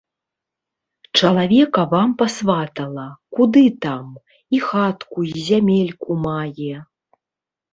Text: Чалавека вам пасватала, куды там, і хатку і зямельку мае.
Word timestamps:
Чалавека 1.19 1.83
вам 1.91 2.09
пасватала, 2.21 3.05
куды 3.41 3.63
там, 3.87 4.07
і 4.59 4.63
хатку 4.69 5.19
і 5.33 5.45
зямельку 5.51 6.11
мае. 6.27 6.75